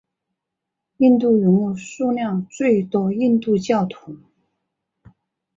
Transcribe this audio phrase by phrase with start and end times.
[0.97, 4.17] 印度拥有数量最多印度教徒。